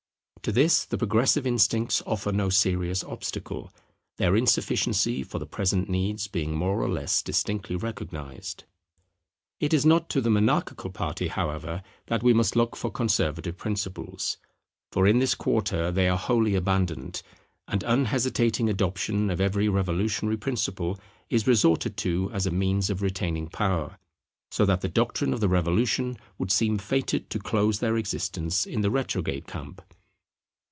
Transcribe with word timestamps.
To 0.45 0.51
this 0.51 0.85
the 0.85 0.97
progressive 0.97 1.45
instincts 1.45 2.01
offer 2.07 2.31
no 2.31 2.49
serious 2.49 3.03
obstacle, 3.03 3.71
their 4.17 4.35
insufficiency 4.35 5.21
for 5.23 5.37
the 5.37 5.45
present 5.45 5.87
needs 5.87 6.27
being 6.27 6.55
more 6.55 6.81
or 6.81 6.89
less 6.89 7.21
distinctly 7.21 7.75
recognized. 7.75 8.63
It 9.59 9.71
is 9.71 9.85
not 9.85 10.09
to 10.09 10.19
the 10.19 10.31
monarchical 10.31 10.89
party, 10.89 11.27
however, 11.27 11.83
that 12.07 12.23
we 12.23 12.33
must 12.33 12.55
look 12.55 12.75
for 12.75 12.89
conservative 12.89 13.55
principles; 13.55 14.37
for 14.91 15.05
in 15.05 15.19
this 15.19 15.35
quarter 15.35 15.91
they 15.91 16.07
are 16.09 16.17
wholly 16.17 16.55
abandoned, 16.55 17.21
and 17.67 17.83
unhesitating 17.83 18.67
adoption 18.67 19.29
of 19.29 19.39
every 19.39 19.69
revolutionary 19.69 20.37
principle 20.37 20.99
is 21.29 21.45
resorted 21.45 21.97
to 21.97 22.31
as 22.33 22.47
a 22.47 22.51
means 22.51 22.89
of 22.89 23.03
retaining 23.03 23.47
power; 23.47 23.99
so 24.49 24.65
that 24.65 24.81
the 24.81 24.89
doctrines 24.89 25.35
of 25.35 25.39
the 25.39 25.47
Revolution 25.47 26.17
would 26.39 26.51
seem 26.51 26.79
fated 26.79 27.29
to 27.29 27.37
close 27.37 27.77
their 27.77 27.95
existence 27.95 28.65
in 28.65 28.81
the 28.81 28.89
retrograde 28.89 29.45
camp. 29.45 29.83